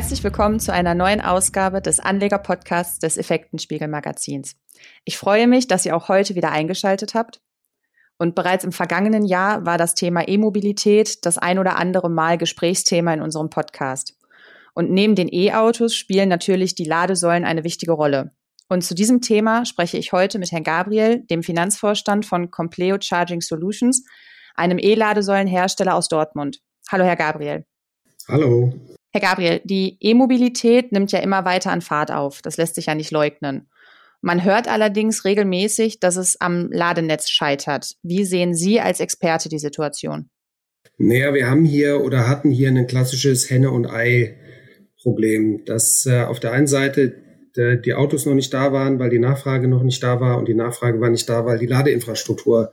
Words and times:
Herzlich 0.00 0.24
willkommen 0.24 0.60
zu 0.60 0.72
einer 0.72 0.94
neuen 0.94 1.20
Ausgabe 1.20 1.82
des 1.82 2.00
Anleger-Podcasts 2.00 3.00
des 3.00 3.18
Effektenspiegel-Magazins. 3.18 4.56
Ich 5.04 5.18
freue 5.18 5.46
mich, 5.46 5.68
dass 5.68 5.84
ihr 5.84 5.94
auch 5.94 6.08
heute 6.08 6.34
wieder 6.34 6.50
eingeschaltet 6.50 7.12
habt. 7.12 7.42
Und 8.16 8.34
bereits 8.34 8.64
im 8.64 8.72
vergangenen 8.72 9.26
Jahr 9.26 9.66
war 9.66 9.76
das 9.76 9.94
Thema 9.94 10.26
E-Mobilität 10.26 11.26
das 11.26 11.36
ein 11.36 11.58
oder 11.58 11.76
andere 11.76 12.08
Mal 12.08 12.38
Gesprächsthema 12.38 13.12
in 13.12 13.20
unserem 13.20 13.50
Podcast. 13.50 14.16
Und 14.72 14.90
neben 14.90 15.16
den 15.16 15.28
E-Autos 15.30 15.94
spielen 15.94 16.30
natürlich 16.30 16.74
die 16.74 16.84
Ladesäulen 16.84 17.44
eine 17.44 17.62
wichtige 17.62 17.92
Rolle. 17.92 18.32
Und 18.70 18.82
zu 18.82 18.94
diesem 18.94 19.20
Thema 19.20 19.66
spreche 19.66 19.98
ich 19.98 20.12
heute 20.12 20.38
mit 20.38 20.50
Herrn 20.50 20.64
Gabriel, 20.64 21.26
dem 21.26 21.42
Finanzvorstand 21.42 22.24
von 22.24 22.50
Compleo 22.50 22.96
Charging 22.98 23.42
Solutions, 23.42 24.02
einem 24.54 24.78
E-Ladesäulenhersteller 24.78 25.94
aus 25.94 26.08
Dortmund. 26.08 26.62
Hallo, 26.90 27.04
Herr 27.04 27.16
Gabriel. 27.16 27.66
Hallo. 28.28 28.72
Herr 29.12 29.20
Gabriel, 29.20 29.60
die 29.64 29.96
E-Mobilität 30.00 30.92
nimmt 30.92 31.10
ja 31.10 31.18
immer 31.18 31.44
weiter 31.44 31.72
an 31.72 31.80
Fahrt 31.80 32.12
auf. 32.12 32.42
Das 32.42 32.56
lässt 32.56 32.76
sich 32.76 32.86
ja 32.86 32.94
nicht 32.94 33.10
leugnen. 33.10 33.68
Man 34.22 34.44
hört 34.44 34.68
allerdings 34.68 35.24
regelmäßig, 35.24 35.98
dass 35.98 36.16
es 36.16 36.40
am 36.40 36.70
Ladenetz 36.70 37.28
scheitert. 37.30 37.96
Wie 38.02 38.24
sehen 38.24 38.54
Sie 38.54 38.80
als 38.80 39.00
Experte 39.00 39.48
die 39.48 39.58
Situation? 39.58 40.28
Naja, 40.98 41.32
wir 41.32 41.48
haben 41.48 41.64
hier 41.64 42.04
oder 42.04 42.28
hatten 42.28 42.50
hier 42.50 42.68
ein 42.68 42.86
klassisches 42.86 43.48
Henne- 43.48 43.70
und 43.70 43.86
Ei-Problem, 43.86 45.64
dass 45.64 46.04
äh, 46.04 46.24
auf 46.24 46.38
der 46.38 46.52
einen 46.52 46.66
Seite 46.66 47.14
äh, 47.56 47.78
die 47.78 47.94
Autos 47.94 48.26
noch 48.26 48.34
nicht 48.34 48.52
da 48.52 48.72
waren, 48.72 48.98
weil 48.98 49.08
die 49.08 49.18
Nachfrage 49.18 49.66
noch 49.66 49.82
nicht 49.82 50.02
da 50.02 50.20
war 50.20 50.36
und 50.36 50.46
die 50.46 50.54
Nachfrage 50.54 51.00
war 51.00 51.08
nicht 51.08 51.28
da, 51.28 51.46
weil 51.46 51.58
die 51.58 51.66
Ladeinfrastruktur 51.66 52.72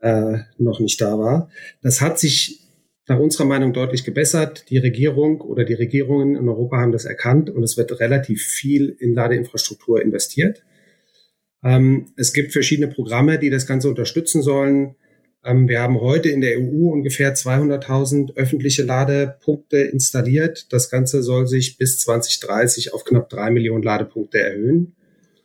äh, 0.00 0.38
noch 0.58 0.80
nicht 0.80 1.00
da 1.00 1.18
war. 1.18 1.48
Das 1.80 2.02
hat 2.02 2.18
sich 2.18 2.61
nach 3.08 3.18
unserer 3.18 3.46
Meinung 3.46 3.72
deutlich 3.72 4.04
gebessert. 4.04 4.70
Die 4.70 4.78
Regierung 4.78 5.40
oder 5.40 5.64
die 5.64 5.74
Regierungen 5.74 6.36
in 6.36 6.48
Europa 6.48 6.78
haben 6.78 6.92
das 6.92 7.04
erkannt 7.04 7.50
und 7.50 7.62
es 7.62 7.76
wird 7.76 7.98
relativ 8.00 8.42
viel 8.42 8.96
in 8.98 9.14
Ladeinfrastruktur 9.14 10.00
investiert. 10.00 10.62
Ähm, 11.64 12.12
es 12.16 12.32
gibt 12.32 12.52
verschiedene 12.52 12.88
Programme, 12.88 13.38
die 13.38 13.50
das 13.50 13.66
Ganze 13.66 13.88
unterstützen 13.88 14.42
sollen. 14.42 14.96
Ähm, 15.44 15.68
wir 15.68 15.80
haben 15.80 16.00
heute 16.00 16.28
in 16.28 16.40
der 16.40 16.58
EU 16.58 16.90
ungefähr 16.90 17.34
200.000 17.34 18.36
öffentliche 18.36 18.84
Ladepunkte 18.84 19.78
installiert. 19.78 20.72
Das 20.72 20.90
Ganze 20.90 21.22
soll 21.22 21.46
sich 21.46 21.78
bis 21.78 21.98
2030 21.98 22.94
auf 22.94 23.04
knapp 23.04 23.28
drei 23.28 23.50
Millionen 23.50 23.82
Ladepunkte 23.82 24.40
erhöhen. 24.40 24.94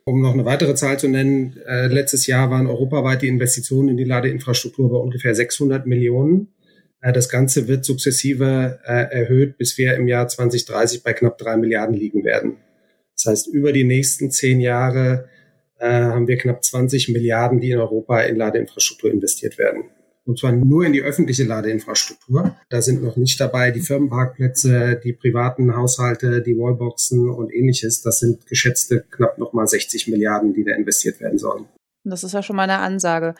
Um 0.06 0.22
noch 0.22 0.34
eine 0.34 0.46
weitere 0.46 0.74
Zahl 0.76 0.98
zu 0.98 1.10
nennen, 1.10 1.58
äh, 1.68 1.88
letztes 1.88 2.28
Jahr 2.28 2.50
waren 2.50 2.68
europaweit 2.68 3.24
die 3.24 3.28
Investitionen 3.28 3.90
in 3.90 3.98
die 3.98 4.06
Ladeinfrastruktur 4.06 4.90
bei 4.90 4.98
ungefähr 4.98 5.36
600 5.36 5.86
Millionen. 5.86 6.48
Äh, 7.02 7.14
das 7.14 7.30
Ganze 7.30 7.68
wird 7.68 7.86
sukzessive 7.86 8.80
äh, 8.86 9.14
erhöht, 9.14 9.58
bis 9.58 9.78
wir 9.78 9.96
im 9.96 10.08
Jahr 10.08 10.28
2030 10.28 11.04
bei 11.04 11.14
knapp 11.14 11.38
drei 11.38 11.58
Milliarden 11.58 11.96
liegen 11.96 12.24
werden. 12.24 12.58
Das 13.16 13.26
heißt, 13.26 13.48
über 13.48 13.72
die 13.72 13.84
nächsten 13.84 14.32
zehn 14.32 14.60
Jahre 14.60 15.28
äh, 15.80 15.88
haben 15.88 16.28
wir 16.28 16.38
knapp 16.38 16.64
20 16.64 17.10
Milliarden, 17.10 17.60
die 17.60 17.72
in 17.72 17.80
Europa 17.80 18.22
in 18.22 18.38
Ladeinfrastruktur 18.38 19.12
investiert 19.12 19.58
werden. 19.58 19.86
Und 20.26 20.40
zwar 20.40 20.52
nur 20.52 20.86
in 20.86 20.92
die 20.92 21.02
öffentliche 21.02 21.46
Ladeinfrastruktur. 21.46 22.58
Da 22.70 22.82
sind 22.82 23.02
noch 23.02 23.16
nicht 23.16 23.40
dabei 23.40 23.72
die 23.72 23.80
Firmenparkplätze, 23.80 25.00
die 25.02 25.14
privaten 25.14 25.74
Haushalte, 25.74 26.42
die 26.42 26.58
Wallboxen 26.58 27.30
und 27.30 27.54
ähnliches. 27.54 28.02
Das 28.02 28.20
sind 28.20 28.46
geschätzte 28.46 29.06
knapp 29.10 29.38
nochmal 29.38 29.68
60 29.68 30.10
Milliarden, 30.10 30.54
die 30.54 30.66
da 30.66 30.76
investiert 30.76 31.22
werden 31.22 31.38
sollen. 31.38 31.68
Das 32.10 32.24
ist 32.24 32.34
ja 32.34 32.44
schon 32.44 32.56
mal 32.56 32.64
eine 32.64 32.80
Ansage. 32.80 33.36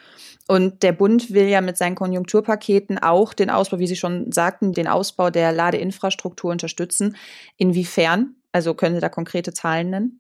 Und 0.48 0.84
der 0.84 0.94
Bund 0.94 1.34
will 1.34 1.48
ja 1.48 1.62
mit 1.62 1.78
seinen 1.78 1.96
Konjunkturpaketen 1.96 2.98
auch 2.98 3.34
den 3.34 3.50
Ausbau, 3.50 3.80
wie 3.80 3.88
Sie 3.88 3.96
schon 3.96 4.32
sagten, 4.32 4.74
den 4.74 4.88
Ausbau 4.88 5.30
der 5.30 5.52
Ladeinfrastruktur 5.52 6.52
unterstützen. 6.52 7.16
Inwiefern? 7.58 8.36
Also 8.52 8.74
können 8.74 8.96
Sie 8.96 9.02
da 9.02 9.10
konkrete 9.10 9.54
Zahlen 9.54 9.90
nennen? 9.90 10.20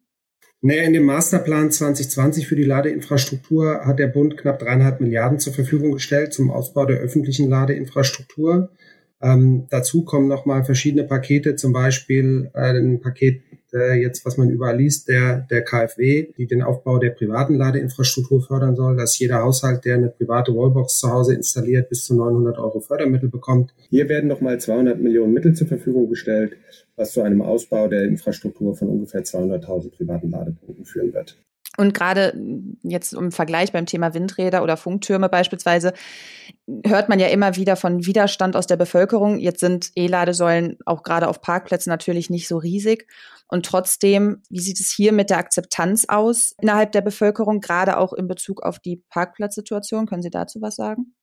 Naja, 0.62 0.84
in 0.84 0.94
dem 0.94 1.06
Masterplan 1.06 1.72
2020 1.72 2.48
für 2.48 2.56
die 2.56 2.64
Ladeinfrastruktur 2.64 3.82
hat 3.86 4.00
der 4.00 4.08
Bund 4.08 4.38
knapp 4.38 4.60
dreieinhalb 4.60 5.00
Milliarden 5.00 5.40
zur 5.40 5.54
Verfügung 5.54 5.92
gestellt 5.92 6.34
zum 6.34 6.50
Ausbau 6.50 6.86
der 6.86 6.98
öffentlichen 6.98 7.48
Ladeinfrastruktur. 7.48 8.72
Ähm, 9.22 9.68
dazu 9.70 10.04
kommen 10.04 10.28
nochmal 10.28 10.66
verschiedene 10.66 11.04
Pakete, 11.04 11.56
zum 11.56 11.74
Beispiel 11.74 12.50
ein 12.54 13.00
Paket 13.02 13.42
äh, 13.78 13.94
jetzt, 13.94 14.26
was 14.26 14.38
man 14.38 14.50
überall 14.50 14.78
liest, 14.78 15.08
der, 15.08 15.46
der 15.50 15.64
KfW, 15.64 16.34
die 16.38 16.48
den 16.48 16.62
Aufbau 16.62 16.98
der 16.98 17.12
privaten 17.12 17.56
Ladeinfrastruktur 17.56 18.42
fördern 18.42 18.76
soll, 18.76 18.98
dass 18.98 19.18
jeder 19.20 19.44
Haushalt, 19.44 19.86
der 19.86 19.96
eine 19.96 20.10
private 20.10 20.54
Wallbox 20.54 21.00
zu 21.00 21.12
Hause 21.12 21.36
installiert, 21.36 21.90
bis 21.90 22.06
zu 22.06 22.16
900 22.16 22.58
Euro 22.58 22.80
Fördermittel 22.80 23.30
bekommt. 23.30 23.74
Hier 23.90 24.10
werden 24.10 24.28
nochmal 24.28 24.60
200 24.60 25.00
Millionen 25.00 25.34
Mittel 25.34 25.54
zur 25.54 25.68
Verfügung 25.68 26.10
gestellt, 26.10 26.58
was 26.96 27.12
zu 27.12 27.22
einem 27.22 27.42
Ausbau 27.42 27.88
der 27.88 28.04
Infrastruktur 28.04 28.76
von 28.76 28.90
ungefähr 28.90 29.24
200.000 29.24 29.92
privaten 29.92 30.32
Ladepunkten 30.32 30.86
führen 30.86 31.14
wird. 31.14 31.38
Und 31.78 31.94
gerade 31.94 32.34
jetzt 32.82 33.14
im 33.14 33.32
Vergleich 33.32 33.72
beim 33.72 33.86
Thema 33.86 34.16
Windräder 34.16 34.64
oder 34.64 34.78
Funktürme 34.78 35.30
beispielsweise, 35.30 35.94
hört 36.84 37.08
man 37.08 37.20
ja 37.20 37.28
immer 37.28 37.56
wieder 37.56 37.76
von 37.76 38.06
Widerstand 38.06 38.56
aus 38.56 38.66
der 38.66 38.78
Bevölkerung. 38.78 39.38
Jetzt 39.38 39.60
sind 39.60 39.92
E-Ladesäulen 39.96 40.80
auch 40.86 41.04
gerade 41.04 41.28
auf 41.28 41.40
Parkplätzen 41.42 41.92
natürlich 41.92 42.32
nicht 42.32 42.48
so 42.48 42.58
riesig. 42.58 43.08
Und 43.48 43.66
trotzdem, 43.66 44.42
wie 44.50 44.60
sieht 44.60 44.80
es 44.80 44.92
hier 44.92 45.14
mit 45.14 45.30
der 45.30 45.38
Akzeptanz 45.38 46.06
aus 46.10 46.56
innerhalb 46.60 46.92
der 46.94 47.02
Bevölkerung, 47.02 47.62
gerade 47.62 47.98
auch 47.98 48.12
in 48.12 48.28
Bezug 48.28 48.64
auf 48.64 48.80
die 48.80 49.04
Parkplatzsituation? 49.10 50.08
Können 50.08 50.24
Sie 50.24 50.32
dazu 50.32 50.62
was 50.62 50.76
sagen? 50.76 51.14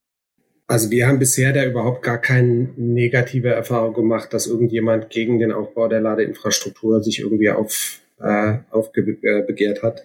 Also 0.67 0.89
wir 0.89 1.05
haben 1.05 1.19
bisher 1.19 1.53
da 1.53 1.63
überhaupt 1.63 2.01
gar 2.01 2.19
keine 2.19 2.69
negative 2.75 3.49
Erfahrung 3.49 3.93
gemacht, 3.93 4.33
dass 4.33 4.47
irgendjemand 4.47 5.09
gegen 5.11 5.37
den 5.37 5.51
Aufbau 5.51 5.87
der 5.87 6.01
Ladeinfrastruktur 6.01 7.03
sich 7.03 7.19
irgendwie 7.19 7.51
auf, 7.51 7.99
äh, 8.19 8.59
aufbegehrt 8.71 9.83
hat. 9.83 10.03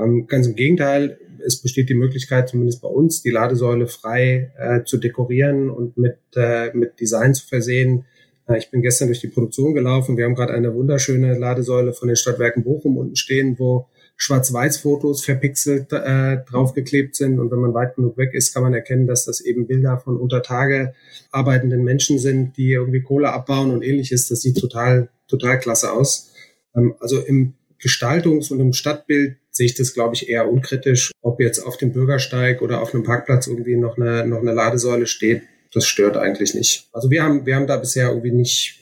Ähm, 0.00 0.26
ganz 0.26 0.46
im 0.46 0.54
Gegenteil, 0.54 1.18
es 1.44 1.60
besteht 1.60 1.88
die 1.88 1.94
Möglichkeit, 1.94 2.48
zumindest 2.48 2.82
bei 2.82 2.88
uns, 2.88 3.22
die 3.22 3.30
Ladesäule 3.30 3.86
frei 3.86 4.52
äh, 4.58 4.84
zu 4.84 4.98
dekorieren 4.98 5.70
und 5.70 5.96
mit, 5.96 6.18
äh, 6.36 6.70
mit 6.74 7.00
Design 7.00 7.34
zu 7.34 7.46
versehen. 7.46 8.04
Äh, 8.46 8.58
ich 8.58 8.70
bin 8.70 8.82
gestern 8.82 9.08
durch 9.08 9.20
die 9.20 9.28
Produktion 9.28 9.74
gelaufen. 9.74 10.16
Wir 10.16 10.24
haben 10.24 10.34
gerade 10.34 10.54
eine 10.54 10.74
wunderschöne 10.74 11.38
Ladesäule 11.38 11.92
von 11.92 12.08
den 12.08 12.16
Stadtwerken 12.16 12.64
Bochum 12.64 12.96
unten 12.96 13.16
stehen, 13.16 13.58
wo 13.58 13.88
Schwarz-Weiß-Fotos 14.16 15.24
verpixelt 15.24 15.92
äh, 15.92 16.38
draufgeklebt 16.44 17.16
sind. 17.16 17.40
Und 17.40 17.50
wenn 17.50 17.58
man 17.58 17.72
weit 17.72 17.96
genug 17.96 18.18
weg 18.18 18.34
ist, 18.34 18.52
kann 18.52 18.62
man 18.62 18.74
erkennen, 18.74 19.06
dass 19.06 19.24
das 19.24 19.40
eben 19.40 19.66
Bilder 19.66 19.98
von 19.98 20.18
unter 20.18 20.42
Tage 20.42 20.92
arbeitenden 21.30 21.82
Menschen 21.84 22.18
sind, 22.18 22.56
die 22.58 22.72
irgendwie 22.72 23.00
Kohle 23.00 23.32
abbauen 23.32 23.70
und 23.70 23.82
ähnliches. 23.82 24.28
Das 24.28 24.42
sieht 24.42 24.58
total, 24.58 25.08
total 25.26 25.58
klasse 25.58 25.92
aus. 25.92 26.32
Ähm, 26.76 26.94
also 27.00 27.18
im 27.20 27.54
Gestaltungs- 27.82 28.52
und 28.52 28.60
im 28.60 28.74
Stadtbild 28.74 29.36
sehe 29.50 29.66
ich 29.66 29.74
das, 29.74 29.94
glaube 29.94 30.14
ich, 30.14 30.28
eher 30.28 30.50
unkritisch. 30.50 31.12
Ob 31.22 31.40
jetzt 31.40 31.60
auf 31.60 31.76
dem 31.76 31.92
Bürgersteig 31.92 32.62
oder 32.62 32.80
auf 32.80 32.94
einem 32.94 33.04
Parkplatz 33.04 33.46
irgendwie 33.46 33.76
noch 33.76 33.96
eine, 33.96 34.26
noch 34.26 34.40
eine 34.40 34.52
Ladesäule 34.52 35.06
steht, 35.06 35.42
das 35.72 35.86
stört 35.86 36.16
eigentlich 36.16 36.54
nicht. 36.54 36.88
Also 36.92 37.10
wir 37.10 37.22
haben, 37.22 37.46
wir 37.46 37.56
haben 37.56 37.66
da 37.66 37.76
bisher 37.76 38.08
irgendwie 38.08 38.32
nicht 38.32 38.80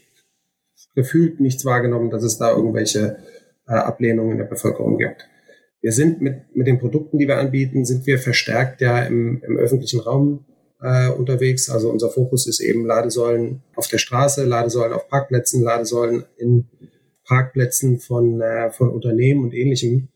gefühlt 0.95 1.41
nichts 1.41 1.65
wahrgenommen, 1.65 2.11
dass 2.11 2.23
es 2.23 2.39
da 2.39 2.51
irgendwelche 2.51 3.19
äh, 3.67 3.73
Ablehnungen 3.73 4.33
in 4.33 4.39
der 4.39 4.45
Bevölkerung 4.47 4.99
gibt. 4.99 5.29
Wir 5.81 5.93
sind 5.93 6.21
mit, 6.21 6.57
mit 6.57 6.67
den 6.67 6.79
Produkten, 6.79 7.19
die 7.19 7.29
wir 7.29 7.39
anbieten, 7.39 7.85
sind 7.85 8.07
wir 8.07 8.19
verstärkt 8.19 8.81
ja 8.81 9.03
im, 9.05 9.43
im 9.47 9.57
öffentlichen 9.57 10.01
Raum 10.01 10.45
äh, 10.81 11.09
unterwegs. 11.09 11.71
Also 11.71 11.91
unser 11.91 12.11
Fokus 12.11 12.47
ist 12.47 12.61
eben 12.61 12.85
Ladesäulen 12.85 13.63
auf 13.77 13.87
der 13.89 13.99
Straße, 13.99 14.45
Ladesäulen 14.45 14.93
auf 14.93 15.09
Parkplätzen, 15.09 15.63
Ladesäulen 15.63 16.25
in 16.37 16.67
Parkplätzen 17.25 18.01
von, 18.01 18.41
äh, 18.41 18.71
von 18.71 18.91
Unternehmen 18.91 19.45
und 19.45 19.55
ähnlichem. 19.55 20.09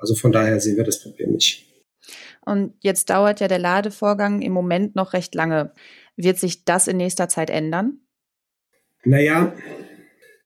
Also 0.00 0.14
von 0.14 0.32
daher 0.32 0.60
sehen 0.60 0.76
wir 0.76 0.84
das 0.84 1.02
Problem 1.02 1.32
nicht. 1.32 1.66
Und 2.44 2.74
jetzt 2.80 3.10
dauert 3.10 3.40
ja 3.40 3.48
der 3.48 3.58
Ladevorgang 3.58 4.42
im 4.42 4.52
Moment 4.52 4.96
noch 4.96 5.12
recht 5.12 5.34
lange. 5.34 5.72
Wird 6.16 6.38
sich 6.38 6.64
das 6.64 6.88
in 6.88 6.96
nächster 6.96 7.28
Zeit 7.28 7.50
ändern? 7.50 8.00
Naja, 9.04 9.54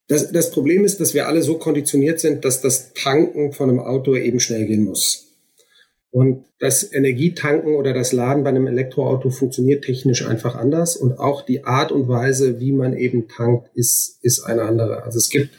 das, 0.08 0.32
das 0.32 0.50
Problem 0.50 0.84
ist, 0.84 1.00
dass 1.00 1.14
wir 1.14 1.26
alle 1.26 1.42
so 1.42 1.58
konditioniert 1.58 2.20
sind, 2.20 2.44
dass 2.44 2.60
das 2.60 2.92
Tanken 2.92 3.52
von 3.52 3.70
einem 3.70 3.80
Auto 3.80 4.14
eben 4.14 4.40
schnell 4.40 4.66
gehen 4.66 4.84
muss. 4.84 5.24
Und 6.10 6.44
das 6.60 6.92
Energietanken 6.92 7.74
oder 7.74 7.92
das 7.92 8.12
Laden 8.12 8.44
bei 8.44 8.50
einem 8.50 8.68
Elektroauto 8.68 9.30
funktioniert 9.30 9.84
technisch 9.84 10.24
einfach 10.24 10.54
anders. 10.54 10.96
Und 10.96 11.18
auch 11.18 11.42
die 11.44 11.64
Art 11.64 11.90
und 11.90 12.06
Weise, 12.06 12.60
wie 12.60 12.70
man 12.70 12.96
eben 12.96 13.26
tankt, 13.26 13.70
ist, 13.74 14.18
ist 14.22 14.44
eine 14.44 14.62
andere. 14.62 15.02
Also 15.02 15.18
es 15.18 15.28
gibt 15.28 15.50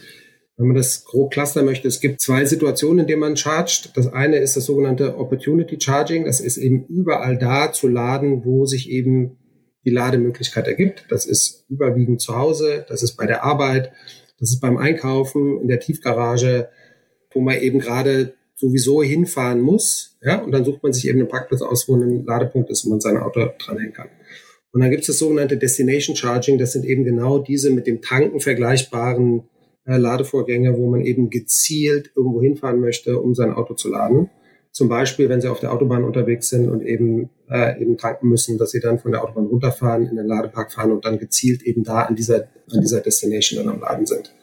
wenn 0.57 0.67
man 0.67 0.75
das 0.75 1.03
grob 1.03 1.33
clustern 1.33 1.65
möchte, 1.65 1.87
es 1.87 1.99
gibt 1.99 2.21
zwei 2.21 2.45
Situationen, 2.45 2.99
in 2.99 3.07
denen 3.07 3.19
man 3.19 3.35
chargt. 3.35 3.91
Das 3.95 4.07
eine 4.07 4.37
ist 4.37 4.55
das 4.55 4.65
sogenannte 4.65 5.17
Opportunity 5.17 5.77
Charging. 5.79 6.25
Das 6.25 6.39
ist 6.39 6.57
eben 6.57 6.85
überall 6.85 7.37
da 7.37 7.73
zu 7.73 7.87
laden, 7.87 8.45
wo 8.45 8.65
sich 8.65 8.89
eben 8.89 9.37
die 9.83 9.91
Lademöglichkeit 9.91 10.67
ergibt. 10.67 11.05
Das 11.09 11.25
ist 11.25 11.65
überwiegend 11.69 12.21
zu 12.21 12.35
Hause, 12.35 12.85
das 12.87 13.03
ist 13.03 13.15
bei 13.17 13.25
der 13.25 13.43
Arbeit, 13.43 13.91
das 14.39 14.51
ist 14.51 14.59
beim 14.59 14.77
Einkaufen, 14.77 15.61
in 15.61 15.67
der 15.67 15.79
Tiefgarage, 15.79 16.69
wo 17.33 17.41
man 17.41 17.59
eben 17.59 17.79
gerade 17.79 18.33
sowieso 18.55 19.03
hinfahren 19.03 19.59
muss. 19.59 20.17
Ja, 20.21 20.41
und 20.41 20.51
dann 20.51 20.63
sucht 20.63 20.81
man 20.81 20.93
sich 20.93 21.07
eben 21.07 21.19
einen 21.19 21.27
Parkplatz 21.27 21.61
aus, 21.61 21.87
wo 21.87 21.95
ein 21.95 22.25
Ladepunkt 22.25 22.69
ist, 22.69 22.85
wo 22.85 22.89
man 22.89 23.01
sein 23.01 23.17
Auto 23.17 23.45
dranhängen 23.59 23.93
kann. 23.93 24.07
Und 24.71 24.81
dann 24.81 24.89
gibt 24.89 25.01
es 25.01 25.07
das 25.07 25.19
sogenannte 25.19 25.57
Destination 25.57 26.15
Charging. 26.15 26.57
Das 26.57 26.73
sind 26.73 26.85
eben 26.85 27.03
genau 27.03 27.39
diese 27.39 27.69
mit 27.69 27.87
dem 27.87 28.01
Tanken 28.01 28.39
vergleichbaren 28.39 29.43
äh, 29.85 29.97
Ladevorgänge, 29.97 30.77
wo 30.77 30.89
man 30.89 31.01
eben 31.01 31.29
gezielt 31.29 32.11
irgendwo 32.15 32.41
hinfahren 32.41 32.79
möchte, 32.79 33.19
um 33.19 33.35
sein 33.35 33.53
Auto 33.53 33.73
zu 33.73 33.89
laden. 33.89 34.29
Zum 34.71 34.89
Beispiel, 34.89 35.29
wenn 35.29 35.39
Sie 35.39 35.47
auf 35.47 35.61
der 35.61 35.71
Autobahn 35.71 36.03
unterwegs 36.03 36.49
sind 36.49 36.67
und 36.67 36.81
eben, 36.81 37.29
äh, 37.49 37.81
eben 37.81 37.97
tanken 37.97 38.27
müssen, 38.27 38.57
dass 38.57 38.71
Sie 38.71 38.81
dann 38.81 38.99
von 38.99 39.11
der 39.11 39.23
Autobahn 39.23 39.45
runterfahren, 39.45 40.05
in 40.07 40.17
den 40.17 40.27
Ladepark 40.27 40.73
fahren 40.73 40.91
und 40.91 41.05
dann 41.05 41.17
gezielt 41.17 41.63
eben 41.63 41.83
da 41.83 42.01
an 42.01 42.15
dieser, 42.15 42.49
an 42.69 42.81
dieser 42.81 42.99
Destination 42.99 43.63
dann 43.63 43.75
am 43.75 43.81
Laden 43.81 44.05
sind. 44.05 44.33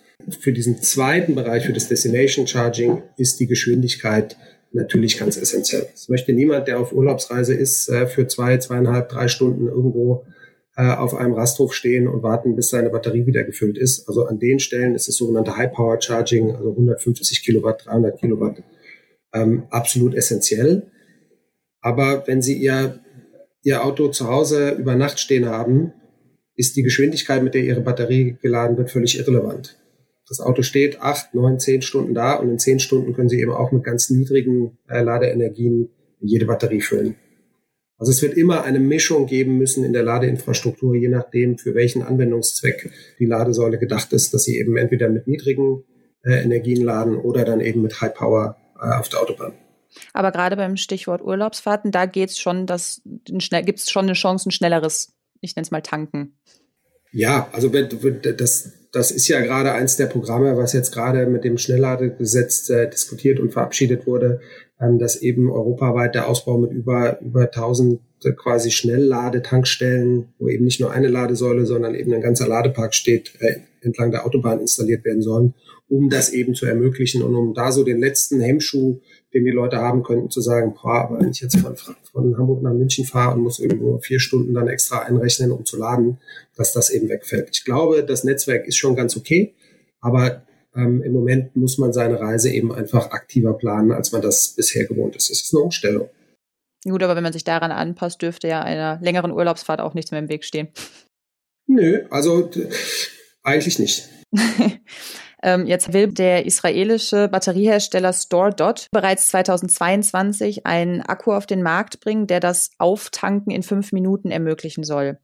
Für 0.40 0.52
diesen 0.52 0.80
zweiten 0.80 1.34
Bereich, 1.34 1.66
für 1.66 1.72
das 1.72 1.88
Destination 1.88 2.46
Charging, 2.46 3.02
ist 3.18 3.40
die 3.40 3.46
Geschwindigkeit 3.46 4.36
natürlich 4.72 5.18
ganz 5.18 5.36
essentiell. 5.36 5.86
Es 5.92 6.08
möchte 6.08 6.32
niemand, 6.32 6.66
der 6.66 6.80
auf 6.80 6.92
Urlaubsreise 6.92 7.54
ist, 7.54 7.88
äh, 7.88 8.06
für 8.06 8.26
zwei, 8.26 8.56
zweieinhalb, 8.56 9.08
drei 9.08 9.28
Stunden 9.28 9.68
irgendwo 9.68 10.24
äh, 10.76 10.94
auf 10.94 11.14
einem 11.14 11.34
Rasthof 11.34 11.74
stehen 11.74 12.08
und 12.08 12.22
warten, 12.22 12.56
bis 12.56 12.70
seine 12.70 12.90
Batterie 12.90 13.26
wieder 13.26 13.44
gefüllt 13.44 13.76
ist. 13.76 14.08
Also 14.08 14.24
an 14.24 14.38
den 14.38 14.58
Stellen 14.58 14.94
ist 14.94 15.08
das 15.08 15.16
sogenannte 15.16 15.56
High 15.56 15.72
Power 15.72 16.00
Charging, 16.00 16.54
also 16.54 16.70
150 16.70 17.42
Kilowatt, 17.44 17.86
300 17.86 18.18
Kilowatt, 18.18 18.62
ähm, 19.34 19.64
absolut 19.70 20.14
essentiell. 20.14 20.90
Aber 21.80 22.26
wenn 22.26 22.42
Sie 22.42 22.56
Ihr, 22.56 23.00
Ihr 23.62 23.84
Auto 23.84 24.08
zu 24.08 24.28
Hause 24.28 24.70
über 24.70 24.94
Nacht 24.94 25.20
stehen 25.20 25.46
haben, 25.46 25.92
ist 26.54 26.76
die 26.76 26.82
Geschwindigkeit, 26.82 27.42
mit 27.42 27.54
der 27.54 27.62
Ihre 27.62 27.80
Batterie 27.80 28.36
geladen 28.40 28.76
wird, 28.76 28.90
völlig 28.90 29.18
irrelevant. 29.18 29.78
Das 30.28 30.40
Auto 30.40 30.62
steht 30.62 31.00
acht, 31.00 31.34
neun, 31.34 31.58
zehn 31.58 31.82
Stunden 31.82 32.14
da 32.14 32.34
und 32.34 32.48
in 32.48 32.58
zehn 32.58 32.78
Stunden 32.78 33.12
können 33.12 33.28
Sie 33.28 33.40
eben 33.40 33.52
auch 33.52 33.72
mit 33.72 33.84
ganz 33.84 34.08
niedrigen 34.10 34.78
äh, 34.88 35.02
Ladeenergien 35.02 35.90
jede 36.20 36.46
Batterie 36.46 36.80
füllen. 36.80 37.16
Also 38.02 38.10
es 38.10 38.20
wird 38.20 38.36
immer 38.36 38.64
eine 38.64 38.80
Mischung 38.80 39.26
geben 39.26 39.58
müssen 39.58 39.84
in 39.84 39.92
der 39.92 40.02
Ladeinfrastruktur, 40.02 40.96
je 40.96 41.06
nachdem, 41.06 41.56
für 41.56 41.76
welchen 41.76 42.02
Anwendungszweck 42.02 42.90
die 43.20 43.26
Ladesäule 43.26 43.78
gedacht 43.78 44.12
ist, 44.12 44.34
dass 44.34 44.42
sie 44.42 44.58
eben 44.58 44.76
entweder 44.76 45.08
mit 45.08 45.28
niedrigen 45.28 45.84
äh, 46.24 46.42
Energien 46.42 46.82
laden 46.82 47.16
oder 47.16 47.44
dann 47.44 47.60
eben 47.60 47.80
mit 47.80 48.00
High 48.00 48.12
Power 48.12 48.56
äh, 48.74 48.98
auf 48.98 49.08
der 49.08 49.20
Autobahn. 49.20 49.52
Aber 50.14 50.32
gerade 50.32 50.56
beim 50.56 50.76
Stichwort 50.76 51.22
Urlaubsfahrten, 51.22 51.92
da 51.92 52.06
geht's 52.06 52.40
schon, 52.40 52.66
das 52.66 53.02
gibt 53.04 53.78
es 53.78 53.88
schon 53.88 54.06
eine 54.06 54.14
Chance, 54.14 54.48
ein 54.48 54.50
schnelleres, 54.50 55.14
ich 55.40 55.54
nenne 55.54 55.62
es 55.62 55.70
mal 55.70 55.80
tanken. 55.80 56.36
Ja, 57.12 57.50
also 57.52 57.68
das, 57.68 58.72
das 58.92 59.10
ist 59.10 59.26
ja 59.28 59.40
gerade 59.40 59.72
eins 59.72 59.96
der 59.96 60.06
Programme, 60.06 60.56
was 60.56 60.74
jetzt 60.74 60.92
gerade 60.92 61.26
mit 61.26 61.44
dem 61.44 61.56
Schnellladegesetz 61.56 62.68
äh, 62.68 62.88
diskutiert 62.88 63.40
und 63.40 63.52
verabschiedet 63.52 64.06
wurde, 64.06 64.40
ähm, 64.80 64.98
dass 64.98 65.16
eben 65.16 65.50
europaweit 65.50 66.14
der 66.14 66.28
Ausbau 66.28 66.58
mit 66.58 66.72
über, 66.72 67.20
über 67.20 67.44
1000 67.44 68.00
quasi 68.36 68.70
Schnellladetankstellen, 68.70 70.28
wo 70.38 70.48
eben 70.48 70.64
nicht 70.64 70.80
nur 70.80 70.92
eine 70.92 71.08
Ladesäule, 71.08 71.66
sondern 71.66 71.94
eben 71.94 72.12
ein 72.12 72.20
ganzer 72.20 72.46
Ladepark 72.46 72.94
steht, 72.94 73.32
äh, 73.40 73.56
entlang 73.80 74.12
der 74.12 74.24
Autobahn 74.24 74.60
installiert 74.60 75.04
werden 75.04 75.22
sollen, 75.22 75.54
um 75.92 76.08
das 76.08 76.32
eben 76.32 76.54
zu 76.54 76.64
ermöglichen 76.64 77.22
und 77.22 77.34
um 77.34 77.52
da 77.52 77.70
so 77.70 77.84
den 77.84 77.98
letzten 77.98 78.40
Hemmschuh, 78.40 79.00
den 79.34 79.44
die 79.44 79.50
Leute 79.50 79.76
haben 79.76 80.02
könnten, 80.02 80.30
zu 80.30 80.40
sagen, 80.40 80.72
boah, 80.72 81.02
aber 81.02 81.20
wenn 81.20 81.28
ich 81.28 81.42
jetzt 81.42 81.58
von, 81.58 81.76
von 81.76 82.38
Hamburg 82.38 82.62
nach 82.62 82.72
München 82.72 83.04
fahre 83.04 83.34
und 83.34 83.42
muss 83.42 83.58
irgendwo 83.58 83.98
vier 83.98 84.18
Stunden 84.18 84.54
dann 84.54 84.68
extra 84.68 85.00
einrechnen, 85.00 85.52
um 85.52 85.66
zu 85.66 85.76
laden, 85.76 86.16
dass 86.56 86.72
das 86.72 86.88
eben 86.88 87.10
wegfällt. 87.10 87.50
Ich 87.52 87.66
glaube, 87.66 88.04
das 88.04 88.24
Netzwerk 88.24 88.66
ist 88.66 88.78
schon 88.78 88.96
ganz 88.96 89.18
okay, 89.18 89.52
aber 90.00 90.46
ähm, 90.74 91.02
im 91.02 91.12
Moment 91.12 91.54
muss 91.56 91.76
man 91.76 91.92
seine 91.92 92.18
Reise 92.18 92.50
eben 92.50 92.72
einfach 92.72 93.10
aktiver 93.10 93.52
planen, 93.52 93.92
als 93.92 94.12
man 94.12 94.22
das 94.22 94.54
bisher 94.56 94.86
gewohnt 94.86 95.14
ist. 95.14 95.30
Es 95.30 95.42
ist 95.42 95.54
eine 95.54 95.62
Umstellung. 95.62 96.08
Gut, 96.84 97.02
aber 97.02 97.16
wenn 97.16 97.22
man 97.22 97.34
sich 97.34 97.44
daran 97.44 97.70
anpasst, 97.70 98.22
dürfte 98.22 98.48
ja 98.48 98.62
einer 98.62 98.98
längeren 99.02 99.30
Urlaubsfahrt 99.30 99.82
auch 99.82 99.92
nichts 99.92 100.10
mehr 100.10 100.20
im 100.20 100.30
Weg 100.30 100.44
stehen. 100.44 100.68
Nö, 101.66 102.06
also 102.08 102.48
eigentlich 103.42 103.78
nicht. 103.78 104.08
Ähm, 105.42 105.66
jetzt 105.66 105.92
will 105.92 106.08
der 106.08 106.46
israelische 106.46 107.28
Batteriehersteller 107.28 108.12
StoreDot 108.12 108.88
bereits 108.92 109.28
2022 109.28 110.66
einen 110.66 111.00
Akku 111.00 111.32
auf 111.32 111.46
den 111.46 111.62
Markt 111.62 112.00
bringen, 112.00 112.26
der 112.26 112.40
das 112.40 112.70
Auftanken 112.78 113.52
in 113.52 113.62
fünf 113.62 113.92
Minuten 113.92 114.30
ermöglichen 114.30 114.84
soll. 114.84 115.18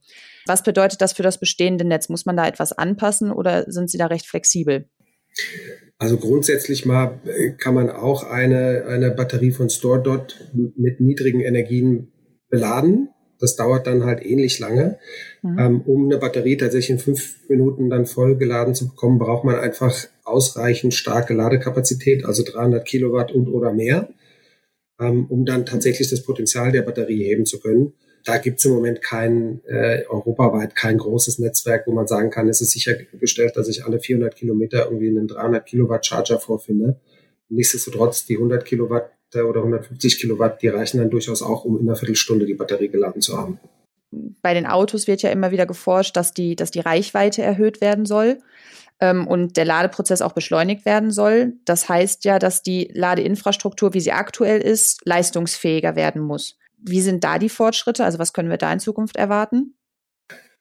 Was 0.45 0.63
bedeutet 0.63 1.01
das 1.01 1.13
für 1.13 1.23
das 1.23 1.39
bestehende 1.39 1.85
Netz? 1.85 2.09
Muss 2.09 2.25
man 2.25 2.35
da 2.35 2.47
etwas 2.47 2.73
anpassen 2.73 3.31
oder 3.31 3.71
sind 3.71 3.89
Sie 3.89 3.97
da 3.97 4.07
recht 4.07 4.27
flexibel? 4.27 4.89
Also 5.97 6.17
grundsätzlich 6.17 6.85
mal 6.85 7.19
äh, 7.25 7.51
kann 7.51 7.73
man 7.73 7.89
auch 7.89 8.23
eine, 8.23 8.85
eine 8.87 9.11
Batterie 9.11 9.51
von 9.51 9.69
StoreDot 9.69 10.49
mit 10.53 10.99
niedrigen 10.99 11.41
Energien 11.41 12.11
beladen. 12.49 13.09
Das 13.39 13.55
dauert 13.55 13.87
dann 13.87 14.03
halt 14.03 14.25
ähnlich 14.25 14.59
lange. 14.59 14.99
Mhm. 15.41 15.59
Ähm, 15.59 15.81
um 15.81 16.05
eine 16.05 16.17
Batterie 16.17 16.57
tatsächlich 16.57 16.91
in 16.91 16.99
fünf 16.99 17.35
Minuten 17.47 17.89
dann 17.89 18.05
voll 18.05 18.35
geladen 18.35 18.75
zu 18.75 18.89
bekommen, 18.89 19.17
braucht 19.17 19.43
man 19.43 19.55
einfach 19.55 19.95
ausreichend 20.23 20.93
starke 20.93 21.33
Ladekapazität, 21.33 22.25
also 22.25 22.43
300 22.43 22.85
Kilowatt 22.85 23.31
und 23.31 23.47
oder 23.47 23.73
mehr, 23.73 24.09
ähm, 24.99 25.25
um 25.29 25.45
dann 25.45 25.65
tatsächlich 25.65 26.09
das 26.09 26.23
Potenzial 26.23 26.71
der 26.71 26.83
Batterie 26.83 27.23
heben 27.23 27.45
zu 27.45 27.59
können. 27.59 27.93
Da 28.25 28.37
gibt 28.37 28.59
es 28.59 28.65
im 28.65 28.73
Moment 28.73 29.01
kein, 29.01 29.61
äh, 29.65 30.03
europaweit 30.07 30.75
kein 30.75 30.97
großes 30.97 31.39
Netzwerk, 31.39 31.87
wo 31.87 31.93
man 31.93 32.05
sagen 32.05 32.29
kann, 32.29 32.49
es 32.49 32.61
ist 32.61 32.71
sichergestellt, 32.71 33.55
dass 33.55 33.69
ich 33.69 33.85
alle 33.85 33.99
400 33.99 34.35
Kilometer 34.35 34.85
irgendwie 34.85 35.09
einen 35.09 35.27
300 35.27 35.65
Kilowatt 35.65 36.05
Charger 36.05 36.39
vorfinde. 36.39 36.99
Nichtsdestotrotz, 37.47 38.25
die 38.25 38.35
100 38.35 38.65
Kilowatt 38.65 39.11
oder 39.35 39.59
150 39.59 40.19
Kilowatt, 40.19 40.61
die 40.61 40.67
reichen 40.67 40.99
dann 40.99 41.09
durchaus 41.09 41.41
auch, 41.41 41.65
um 41.65 41.79
in 41.79 41.87
einer 41.87 41.95
Viertelstunde 41.95 42.45
die 42.45 42.55
Batterie 42.55 42.89
geladen 42.89 43.21
zu 43.21 43.37
haben. 43.37 43.59
Bei 44.41 44.53
den 44.53 44.65
Autos 44.65 45.07
wird 45.07 45.21
ja 45.21 45.29
immer 45.29 45.51
wieder 45.51 45.65
geforscht, 45.65 46.15
dass 46.17 46.33
die, 46.33 46.55
dass 46.55 46.71
die 46.71 46.79
Reichweite 46.79 47.43
erhöht 47.43 47.79
werden 47.79 48.05
soll 48.05 48.39
ähm, 48.99 49.27
und 49.27 49.55
der 49.57 49.65
Ladeprozess 49.65 50.21
auch 50.21 50.33
beschleunigt 50.33 50.85
werden 50.85 51.11
soll. 51.11 51.53
Das 51.65 51.89
heißt 51.89 52.25
ja, 52.25 52.39
dass 52.39 52.63
die 52.63 52.89
Ladeinfrastruktur, 52.93 53.93
wie 53.93 54.01
sie 54.01 54.11
aktuell 54.11 54.61
ist, 54.61 55.01
leistungsfähiger 55.05 55.95
werden 55.95 56.21
muss. 56.21 56.57
Wie 56.81 57.01
sind 57.01 57.23
da 57.23 57.37
die 57.37 57.49
Fortschritte? 57.49 58.03
Also 58.03 58.19
was 58.19 58.33
können 58.33 58.49
wir 58.49 58.57
da 58.57 58.71
in 58.71 58.79
Zukunft 58.79 59.15
erwarten? 59.15 59.75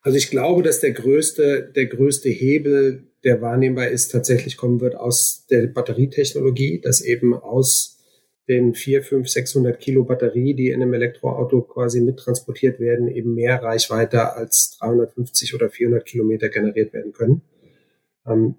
Also 0.03 0.19
ich 0.19 0.31
glaube, 0.31 0.63
dass 0.63 0.81
der 0.81 0.93
größte, 0.93 1.73
der 1.75 1.87
größte 1.87 2.29
Hebel, 2.29 3.09
der 3.25 3.41
wahrnehmbar 3.41 3.89
ist, 3.89 4.13
tatsächlich 4.13 4.57
kommen 4.57 4.81
wird 4.81 4.95
aus 4.95 5.47
der 5.51 5.67
Batterietechnologie, 5.67 6.81
dass 6.81 7.01
eben 7.01 7.35
aus 7.35 7.98
den 8.49 8.75
4, 8.75 9.03
5, 9.03 9.29
600 9.29 9.79
Kilo 9.79 10.05
Batterie, 10.05 10.55
die 10.55 10.71
in 10.71 10.83
einem 10.83 10.95
Elektroauto 10.95 11.63
quasi 11.63 12.01
mittransportiert 12.01 12.81
werden, 12.81 13.09
eben 13.09 13.35
mehr 13.35 13.63
Reichweite 13.63 14.35
als 14.35 14.77
350 14.81 15.55
oder 15.55 15.69
400 15.69 16.05
Kilometer 16.05 16.49
generiert 16.49 16.93
werden 16.93 17.13
können. 17.13 17.43
Ähm, 18.27 18.55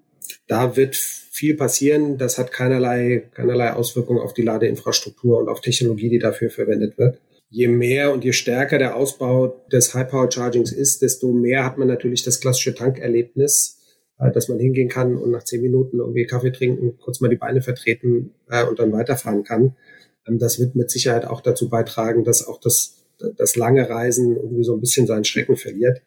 da 0.46 0.76
wird 0.76 0.96
viel 0.96 1.56
passieren. 1.56 2.18
Das 2.18 2.38
hat 2.38 2.52
keinerlei, 2.52 3.28
keinerlei 3.34 3.72
Auswirkungen 3.72 4.20
auf 4.20 4.34
die 4.34 4.42
Ladeinfrastruktur 4.42 5.38
und 5.38 5.48
auf 5.48 5.60
Technologie, 5.60 6.08
die 6.08 6.18
dafür 6.18 6.50
verwendet 6.50 6.98
wird. 6.98 7.18
Je 7.48 7.66
mehr 7.66 8.12
und 8.12 8.24
je 8.24 8.32
stärker 8.32 8.78
der 8.78 8.94
Ausbau 8.94 9.64
des 9.72 9.92
High-Power-Chargings 9.92 10.70
ist, 10.70 11.02
desto 11.02 11.32
mehr 11.32 11.64
hat 11.64 11.78
man 11.78 11.88
natürlich 11.88 12.22
das 12.22 12.40
klassische 12.40 12.76
Tankerlebnis, 12.76 13.79
äh, 14.20 14.30
dass 14.30 14.48
man 14.48 14.58
hingehen 14.58 14.88
kann 14.88 15.16
und 15.16 15.30
nach 15.30 15.44
zehn 15.44 15.62
Minuten 15.62 15.98
irgendwie 15.98 16.26
Kaffee 16.26 16.52
trinken, 16.52 16.98
kurz 16.98 17.20
mal 17.20 17.28
die 17.28 17.36
Beine 17.36 17.62
vertreten 17.62 18.34
äh, 18.48 18.64
und 18.64 18.78
dann 18.78 18.92
weiterfahren 18.92 19.44
kann. 19.44 19.76
Ähm, 20.28 20.38
das 20.38 20.60
wird 20.60 20.76
mit 20.76 20.90
Sicherheit 20.90 21.24
auch 21.24 21.40
dazu 21.40 21.68
beitragen, 21.68 22.24
dass 22.24 22.46
auch 22.46 22.60
das, 22.60 23.04
das 23.36 23.56
lange 23.56 23.88
Reisen 23.88 24.36
irgendwie 24.36 24.64
so 24.64 24.74
ein 24.74 24.80
bisschen 24.80 25.06
seinen 25.06 25.24
Schrecken 25.24 25.56
verliert. 25.56 26.02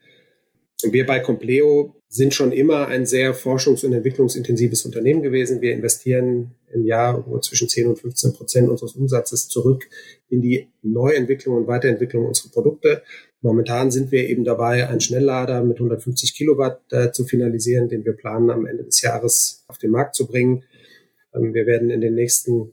Und 0.83 0.93
wir 0.93 1.05
bei 1.05 1.19
Compleo 1.19 1.95
sind 2.09 2.33
schon 2.33 2.51
immer 2.51 2.87
ein 2.87 3.05
sehr 3.05 3.33
forschungs- 3.33 3.85
und 3.85 3.93
entwicklungsintensives 3.93 4.85
Unternehmen 4.85 5.21
gewesen. 5.21 5.61
Wir 5.61 5.73
investieren 5.73 6.51
im 6.73 6.85
Jahr 6.85 7.25
zwischen 7.41 7.69
10 7.69 7.87
und 7.87 7.99
15 7.99 8.33
Prozent 8.33 8.69
unseres 8.69 8.93
Umsatzes 8.93 9.47
zurück 9.47 9.87
in 10.29 10.41
die 10.41 10.67
Neuentwicklung 10.81 11.55
und 11.55 11.67
Weiterentwicklung 11.67 12.25
unserer 12.25 12.51
Produkte. 12.51 13.01
Momentan 13.43 13.91
sind 13.91 14.13
wir 14.13 14.29
eben 14.29 14.45
dabei, 14.45 14.87
einen 14.87 15.01
Schnelllader 15.01 15.63
mit 15.65 15.75
150 15.75 16.33
Kilowatt 16.33 16.81
äh, 16.91 17.11
zu 17.11 17.25
finalisieren, 17.25 17.89
den 17.89 18.05
wir 18.05 18.13
planen, 18.13 18.49
am 18.49 18.65
Ende 18.65 18.85
des 18.85 19.01
Jahres 19.01 19.65
auf 19.67 19.77
den 19.77 19.91
Markt 19.91 20.15
zu 20.15 20.27
bringen. 20.27 20.63
Ähm, 21.35 21.53
wir 21.53 21.65
werden 21.65 21.89
in 21.89 21.99
den 21.99 22.15
nächsten 22.15 22.71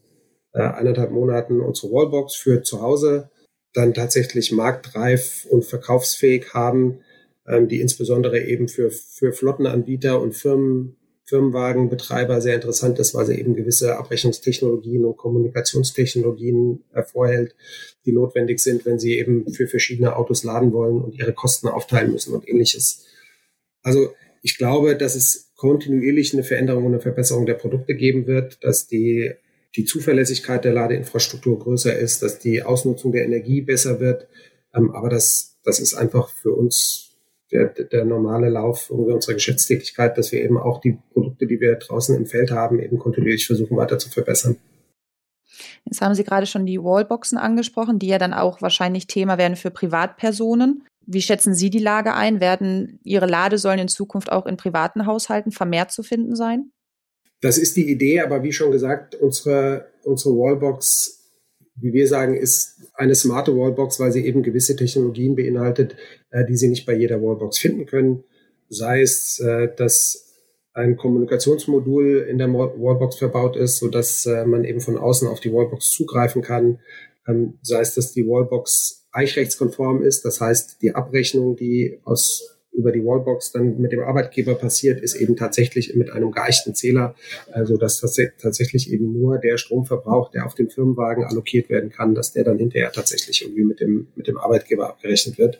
äh, 0.52 0.60
eineinhalb 0.60 1.10
Monaten 1.10 1.60
unsere 1.60 1.92
Wallbox 1.92 2.36
für 2.36 2.62
zu 2.62 2.80
Hause 2.80 3.30
dann 3.72 3.94
tatsächlich 3.94 4.52
marktreif 4.52 5.44
und 5.50 5.64
verkaufsfähig 5.64 6.54
haben, 6.54 7.00
ähm, 7.48 7.66
die 7.66 7.80
insbesondere 7.80 8.40
eben 8.40 8.68
für, 8.68 8.92
für 8.92 9.32
Flottenanbieter 9.32 10.20
und 10.20 10.36
Firmen 10.36 10.96
Firmenwagenbetreiber 11.30 12.40
sehr 12.40 12.56
interessant 12.56 12.98
ist, 12.98 13.14
weil 13.14 13.24
sie 13.24 13.38
eben 13.38 13.54
gewisse 13.54 13.96
Abrechnungstechnologien 13.96 15.04
und 15.04 15.16
Kommunikationstechnologien 15.16 16.84
vorhält, 17.06 17.54
die 18.04 18.12
notwendig 18.12 18.58
sind, 18.58 18.84
wenn 18.84 18.98
sie 18.98 19.16
eben 19.16 19.50
für 19.52 19.68
verschiedene 19.68 20.16
Autos 20.16 20.42
laden 20.42 20.72
wollen 20.72 21.00
und 21.00 21.14
ihre 21.16 21.32
Kosten 21.32 21.68
aufteilen 21.68 22.12
müssen 22.12 22.34
und 22.34 22.48
ähnliches. 22.48 23.06
Also 23.82 24.12
ich 24.42 24.58
glaube, 24.58 24.96
dass 24.96 25.14
es 25.14 25.52
kontinuierlich 25.54 26.34
eine 26.34 26.42
Veränderung 26.42 26.86
und 26.86 26.94
eine 26.94 27.00
Verbesserung 27.00 27.46
der 27.46 27.54
Produkte 27.54 27.94
geben 27.94 28.26
wird, 28.26 28.64
dass 28.64 28.88
die, 28.88 29.32
die 29.76 29.84
Zuverlässigkeit 29.84 30.64
der 30.64 30.72
Ladeinfrastruktur 30.72 31.60
größer 31.60 31.96
ist, 31.96 32.22
dass 32.22 32.40
die 32.40 32.64
Ausnutzung 32.64 33.12
der 33.12 33.24
Energie 33.24 33.60
besser 33.60 34.00
wird. 34.00 34.26
Ähm, 34.74 34.90
aber 34.90 35.08
das, 35.08 35.58
das 35.62 35.78
ist 35.78 35.94
einfach 35.94 36.30
für 36.30 36.52
uns 36.52 37.09
der, 37.52 37.66
der 37.66 38.04
normale 38.04 38.48
Lauf 38.48 38.90
unserer 38.90 39.34
Geschäftstätigkeit, 39.34 40.16
dass 40.16 40.32
wir 40.32 40.42
eben 40.42 40.58
auch 40.58 40.80
die 40.80 40.98
Produkte, 41.12 41.46
die 41.46 41.60
wir 41.60 41.76
draußen 41.76 42.16
im 42.16 42.26
Feld 42.26 42.50
haben, 42.50 42.80
eben 42.80 42.98
kontinuierlich 42.98 43.46
versuchen 43.46 43.76
weiter 43.76 43.98
zu 43.98 44.10
verbessern. 44.10 44.56
Jetzt 45.84 46.00
haben 46.00 46.14
Sie 46.14 46.24
gerade 46.24 46.46
schon 46.46 46.66
die 46.66 46.82
Wallboxen 46.82 47.38
angesprochen, 47.38 47.98
die 47.98 48.08
ja 48.08 48.18
dann 48.18 48.32
auch 48.32 48.62
wahrscheinlich 48.62 49.06
Thema 49.06 49.38
werden 49.38 49.56
für 49.56 49.70
Privatpersonen. 49.70 50.84
Wie 51.06 51.22
schätzen 51.22 51.54
Sie 51.54 51.70
die 51.70 51.78
Lage 51.78 52.14
ein? 52.14 52.40
Werden 52.40 53.00
Ihre 53.02 53.26
Ladesäulen 53.26 53.80
in 53.80 53.88
Zukunft 53.88 54.30
auch 54.30 54.46
in 54.46 54.56
privaten 54.56 55.06
Haushalten 55.06 55.50
vermehrt 55.50 55.90
zu 55.90 56.02
finden 56.02 56.36
sein? 56.36 56.70
Das 57.40 57.58
ist 57.58 57.76
die 57.76 57.90
Idee, 57.90 58.20
aber 58.20 58.42
wie 58.42 58.52
schon 58.52 58.70
gesagt, 58.70 59.14
unsere, 59.14 59.86
unsere 60.04 60.34
Wallbox 60.34 61.19
wie 61.80 61.92
wir 61.92 62.06
sagen, 62.06 62.36
ist 62.36 62.76
eine 62.94 63.14
smarte 63.14 63.56
Wallbox, 63.56 64.00
weil 64.00 64.12
sie 64.12 64.26
eben 64.26 64.42
gewisse 64.42 64.76
Technologien 64.76 65.34
beinhaltet, 65.36 65.96
äh, 66.30 66.44
die 66.44 66.56
Sie 66.56 66.68
nicht 66.68 66.86
bei 66.86 66.94
jeder 66.94 67.22
Wallbox 67.22 67.58
finden 67.58 67.86
können. 67.86 68.24
Sei 68.68 69.02
es, 69.02 69.40
äh, 69.40 69.68
dass 69.76 70.26
ein 70.72 70.96
Kommunikationsmodul 70.96 72.26
in 72.28 72.38
der 72.38 72.52
Wallbox 72.52 73.16
verbaut 73.16 73.56
ist, 73.56 73.78
so 73.78 73.88
dass 73.88 74.26
äh, 74.26 74.44
man 74.44 74.64
eben 74.64 74.80
von 74.80 74.96
außen 74.96 75.26
auf 75.28 75.40
die 75.40 75.52
Wallbox 75.52 75.90
zugreifen 75.90 76.42
kann. 76.42 76.78
Ähm, 77.26 77.58
sei 77.62 77.80
es, 77.80 77.94
dass 77.94 78.12
die 78.12 78.26
Wallbox 78.26 79.06
eichrechtskonform 79.12 80.02
ist, 80.02 80.24
das 80.24 80.40
heißt, 80.40 80.82
die 80.82 80.94
Abrechnung, 80.94 81.56
die 81.56 81.98
aus 82.04 82.59
über 82.72 82.92
die 82.92 83.04
Wallbox 83.04 83.52
dann 83.52 83.80
mit 83.80 83.92
dem 83.92 84.00
Arbeitgeber 84.00 84.54
passiert, 84.54 85.00
ist 85.00 85.14
eben 85.14 85.36
tatsächlich 85.36 85.94
mit 85.96 86.10
einem 86.10 86.30
geeichten 86.30 86.74
Zähler, 86.74 87.14
also 87.52 87.76
dass 87.76 88.00
das 88.00 88.16
tatsächlich 88.38 88.92
eben 88.92 89.12
nur 89.12 89.38
der 89.38 89.58
Stromverbrauch, 89.58 90.30
der 90.30 90.46
auf 90.46 90.54
den 90.54 90.70
Firmenwagen 90.70 91.24
allokiert 91.24 91.68
werden 91.68 91.90
kann, 91.90 92.14
dass 92.14 92.32
der 92.32 92.44
dann 92.44 92.58
hinterher 92.58 92.92
tatsächlich 92.92 93.42
irgendwie 93.42 93.64
mit 93.64 93.80
dem, 93.80 94.08
mit 94.14 94.28
dem 94.28 94.38
Arbeitgeber 94.38 94.88
abgerechnet 94.88 95.38
wird. 95.38 95.58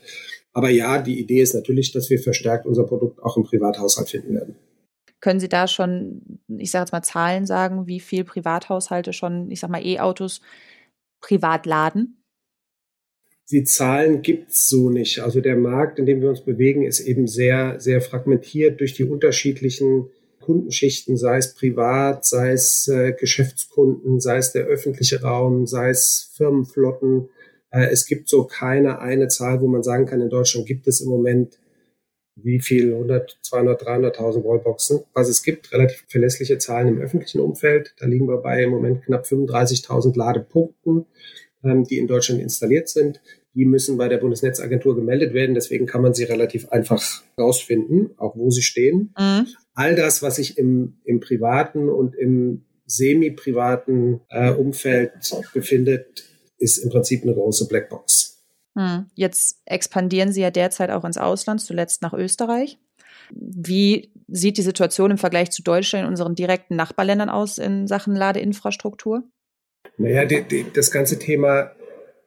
Aber 0.53 0.71
ja, 0.71 1.01
die 1.01 1.21
Idee 1.21 1.43
ist 1.43 1.55
natürlich, 1.55 1.93
dass 1.93 2.11
wir 2.11 2.19
verstärkt 2.19 2.67
unser 2.67 2.85
Produkt 2.85 3.23
auch 3.23 3.37
im 3.37 3.45
Privathaushalt 3.45 4.09
finden 4.09 4.35
werden. 4.35 4.57
Können 5.21 5.41
Sie 5.41 5.49
da 5.49 5.69
schon, 5.69 6.41
ich 6.49 6.71
sage 6.71 6.85
jetzt 6.85 6.93
mal 6.93 7.03
Zahlen 7.03 7.45
sagen, 7.45 7.87
wie 7.87 8.01
viel 8.01 8.25
Privathaushalte 8.25 9.13
schon, 9.13 9.51
ich 9.51 9.61
sage 9.61 9.71
mal 9.71 9.85
E-Autos 9.85 10.41
privat 11.21 11.67
laden? 11.67 12.20
Die 13.51 13.65
Zahlen 13.65 14.23
gibt's 14.23 14.69
so 14.69 14.91
nicht. 14.91 15.21
Also 15.21 15.41
der 15.41 15.57
Markt, 15.57 15.99
in 15.99 16.07
dem 16.07 16.21
wir 16.21 16.29
uns 16.29 16.43
bewegen, 16.43 16.85
ist 16.85 17.01
eben 17.01 17.27
sehr, 17.27 17.81
sehr 17.81 18.01
fragmentiert 18.01 18.81
durch 18.81 18.95
die 18.95 19.05
unterschiedlichen 19.05 20.11
Kundenschichten, 20.41 21.17
sei 21.17 21.39
es 21.39 21.55
privat, 21.55 22.25
sei 22.25 22.53
es 22.53 22.89
äh, 22.89 23.13
Geschäftskunden, 23.13 24.21
sei 24.21 24.39
es 24.39 24.53
der 24.53 24.65
öffentliche 24.65 25.23
Raum, 25.23 25.67
sei 25.67 25.91
es 25.91 26.31
Firmenflotten. 26.37 27.29
Äh, 27.71 27.89
es 27.91 28.07
gibt 28.07 28.29
so 28.29 28.45
keine 28.45 29.01
eine 29.01 29.29
Zahl, 29.29 29.61
wo 29.61 29.67
man 29.67 29.83
sagen 29.83 30.07
kann, 30.07 30.21
in 30.21 30.31
Deutschland 30.31 30.67
gibt 30.67 30.87
es 30.87 31.01
im 31.01 31.09
Moment 31.09 31.59
wie 32.37 32.61
viel, 32.61 32.95
100, 32.95 33.39
200, 33.43 33.83
300.000 33.83 34.45
Wallboxen. 34.45 35.01
Was 35.13 35.29
es 35.29 35.43
gibt, 35.43 35.73
relativ 35.73 36.05
verlässliche 36.09 36.57
Zahlen 36.57 36.89
im 36.89 37.01
öffentlichen 37.01 37.41
Umfeld. 37.41 37.95
Da 37.99 38.07
liegen 38.07 38.29
wir 38.29 38.39
bei 38.39 38.63
im 38.63 38.71
Moment 38.71 39.05
knapp 39.05 39.27
35.000 39.27 40.17
Ladepunkten, 40.17 41.05
ähm, 41.65 41.85
die 41.85 41.99
in 41.99 42.07
Deutschland 42.07 42.41
installiert 42.41 42.89
sind 42.89 43.21
die 43.55 43.65
müssen 43.65 43.97
bei 43.99 44.09
der 44.09 44.19
Bundesnetzagentur 44.19 44.95
gemeldet 44.95 45.35
werden. 45.35 45.55
Deswegen 45.55 45.87
kann 45.87 46.03
man 46.03 46.15
sie 46.15 46.25
relativ 46.25 46.69
einfach 46.69 47.03
rausfinden, 47.39 48.11
auch 48.17 48.37
wo 48.37 48.51
sie 48.51 48.63
stehen. 48.63 49.13
Mhm. 49.19 49.47
All 49.75 49.95
das, 49.95 50.23
was 50.23 50.37
sich 50.37 50.59
im, 50.59 50.99
im 51.05 51.21
privaten 51.21 51.89
und 51.89 52.15
im 52.15 52.65
semi-privaten 52.87 54.21
äh, 54.29 54.51
Umfeld 54.51 55.13
befindet, 55.53 56.25
ist 56.59 56.79
im 56.79 56.91
Prinzip 56.91 57.23
eine 57.23 57.35
große 57.35 57.67
Blackbox. 57.69 58.43
Mhm. 58.75 59.07
Jetzt 59.15 59.61
expandieren 59.65 60.33
Sie 60.33 60.43
ja 60.43 60.51
derzeit 60.51 60.91
auch 60.91 61.05
ins 61.05 61.19
Ausland, 61.19 61.61
zuletzt 61.61 62.03
nach 62.03 62.13
Österreich. 62.13 62.79
Wie 63.33 64.13
sieht 64.29 64.59
die 64.59 64.63
Situation 64.63 65.11
im 65.11 65.19
Vergleich 65.19 65.51
zu 65.51 65.63
Deutschland 65.63 66.05
in 66.05 66.11
unseren 66.11 66.35
direkten 66.35 66.77
Nachbarländern 66.77 67.31
aus 67.31 67.59
in 67.59 67.87
Sachen 67.87 68.15
Ladeinfrastruktur? 68.15 69.25
Naja, 69.97 70.25
die, 70.25 70.43
die, 70.43 70.67
das 70.73 70.91
ganze 70.91 71.19
Thema 71.19 71.73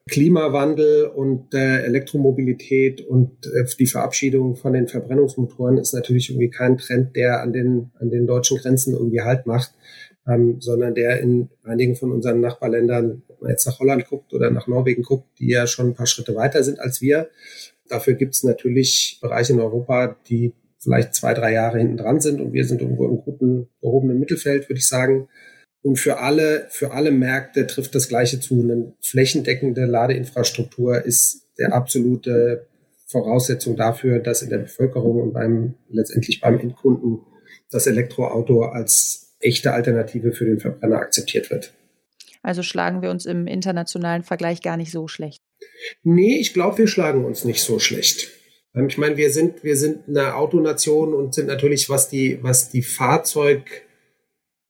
Klimawandel 0.10 1.05
und 1.05 1.53
äh, 1.53 1.83
Elektromobilität 1.83 3.01
und 3.01 3.45
äh, 3.45 3.63
die 3.79 3.88
Verabschiedung 3.88 4.55
von 4.55 4.74
den 4.74 4.88
Verbrennungsmotoren 4.88 5.77
ist 5.77 5.93
natürlich 5.93 6.29
irgendwie 6.29 6.50
kein 6.50 6.77
Trend, 6.77 7.15
der 7.15 7.41
an 7.41 7.53
den, 7.53 7.91
an 8.00 8.10
den 8.10 8.27
deutschen 8.27 8.57
Grenzen 8.57 8.93
irgendwie 8.93 9.22
Halt 9.22 9.45
macht, 9.45 9.74
ähm, 10.27 10.60
sondern 10.60 10.93
der 10.93 11.22
in 11.22 11.50
einigen 11.63 11.95
von 11.95 12.12
unseren 12.12 12.41
Nachbarländern, 12.41 13.24
ob 13.29 13.41
man 13.41 13.51
jetzt 13.51 13.65
nach 13.65 13.79
Holland 13.79 14.05
guckt 14.10 14.33
oder 14.33 14.51
nach 14.51 14.67
Norwegen 14.67 15.03
guckt, 15.03 15.27
die 15.39 15.50
ja 15.50 15.67
schon 15.67 15.88
ein 15.88 15.93
paar 15.93 16.07
Schritte 16.07 16.36
weiter 16.36 16.63
sind 16.63 16.81
als 16.81 17.01
wir. 17.01 17.29
Dafür 17.88 18.15
gibt 18.15 18.33
es 18.33 18.43
natürlich 18.43 19.19
Bereiche 19.22 19.53
in 19.53 19.62
Europa, 19.62 20.17
die 20.27 20.53
vielleicht 20.79 21.15
zwei, 21.15 21.33
drei 21.33 21.53
Jahre 21.53 21.77
hinten 21.77 21.95
dran 21.95 22.19
sind 22.19 22.41
und 22.41 22.51
wir 22.51 22.65
sind 22.65 22.81
irgendwo 22.81 23.05
im 23.05 23.17
guten, 23.17 23.69
gehobenen 23.81 24.19
Mittelfeld, 24.19 24.67
würde 24.67 24.79
ich 24.79 24.88
sagen. 24.88 25.29
Und 25.83 25.97
für 25.97 26.19
alle, 26.19 26.67
für 26.69 26.91
alle 26.91 27.11
Märkte 27.11 27.67
trifft 27.67 27.93
das 27.93 28.07
Gleiche 28.07 28.39
zu. 28.39 28.61
Eine 28.61 28.93
flächendeckende 29.01 29.85
Ladeinfrastruktur 29.85 31.03
ist 31.05 31.47
der 31.59 31.73
absolute 31.73 32.67
Voraussetzung 33.07 33.75
dafür, 33.75 34.19
dass 34.19 34.41
in 34.41 34.49
der 34.49 34.59
Bevölkerung 34.59 35.21
und 35.21 35.33
beim, 35.33 35.75
letztendlich 35.89 36.41
beim 36.41 36.59
Endkunden 36.59 37.19
das 37.69 37.85
Elektroauto 37.85 38.63
als 38.63 39.35
echte 39.39 39.73
Alternative 39.73 40.31
für 40.31 40.45
den 40.45 40.59
Verbrenner 40.59 40.97
akzeptiert 40.97 41.51
wird. 41.51 41.73
Also 42.41 42.63
schlagen 42.63 43.01
wir 43.01 43.09
uns 43.09 43.25
im 43.25 43.45
internationalen 43.47 44.23
Vergleich 44.23 44.61
gar 44.61 44.77
nicht 44.77 44.91
so 44.91 45.07
schlecht. 45.07 45.41
Nee, 46.03 46.39
ich 46.39 46.53
glaube, 46.53 46.77
wir 46.77 46.87
schlagen 46.87 47.25
uns 47.25 47.45
nicht 47.45 47.61
so 47.61 47.79
schlecht. 47.79 48.29
Ähm, 48.75 48.87
ich 48.87 48.97
meine, 48.97 49.17
wir 49.17 49.31
sind, 49.31 49.63
wir 49.63 49.77
sind 49.77 50.07
eine 50.07 50.35
Autonation 50.35 51.13
und 51.13 51.33
sind 51.33 51.47
natürlich, 51.47 51.89
was 51.89 52.09
die, 52.09 52.39
was 52.41 52.69
die 52.69 52.83
Fahrzeug, 52.83 53.83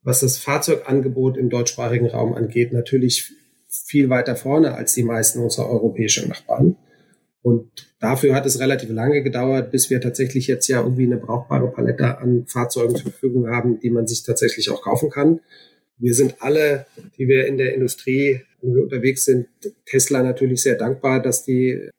was 0.03 0.19
das 0.19 0.37
Fahrzeugangebot 0.37 1.37
im 1.37 1.49
deutschsprachigen 1.49 2.07
Raum 2.07 2.33
angeht, 2.33 2.73
natürlich 2.73 3.33
viel 3.69 4.09
weiter 4.09 4.35
vorne 4.35 4.75
als 4.75 4.93
die 4.93 5.03
meisten 5.03 5.39
unserer 5.39 5.69
europäischen 5.69 6.29
Nachbarn. 6.29 6.77
Und 7.41 7.93
dafür 7.99 8.35
hat 8.35 8.45
es 8.45 8.59
relativ 8.59 8.89
lange 8.89 9.21
gedauert, 9.21 9.71
bis 9.71 9.89
wir 9.89 9.99
tatsächlich 9.99 10.47
jetzt 10.47 10.67
ja 10.67 10.81
irgendwie 10.81 11.05
eine 11.05 11.17
brauchbare 11.17 11.69
Palette 11.71 12.17
an 12.19 12.45
Fahrzeugen 12.47 12.95
zur 12.95 13.11
Verfügung 13.11 13.47
haben, 13.49 13.79
die 13.79 13.89
man 13.89 14.07
sich 14.07 14.23
tatsächlich 14.23 14.69
auch 14.69 14.81
kaufen 14.81 15.09
kann. 15.09 15.41
Wir 15.97 16.13
sind 16.13 16.41
alle, 16.41 16.85
die 17.17 17.27
wir 17.27 17.47
in 17.47 17.57
der 17.57 17.73
Industrie 17.73 18.41
unterwegs 18.61 19.25
sind, 19.25 19.47
Tesla 19.85 20.23
natürlich 20.23 20.61
sehr 20.61 20.75
dankbar, 20.75 21.21
dass 21.21 21.43
die 21.43 21.89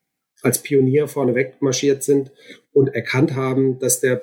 als 0.43 0.63
Pionier 0.63 1.09
vorneweg 1.09 1.61
marschiert 1.61 2.03
sind 2.03 2.31
und 2.73 2.95
erkannt 2.95 3.35
haben, 3.35 3.79
dass 3.79 4.01
der 4.01 4.23